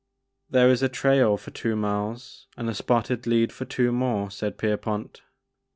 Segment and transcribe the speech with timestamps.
[0.27, 4.31] '< There is a trail for two miles and a spotted lead for two more,"
[4.31, 5.21] said Pierpont.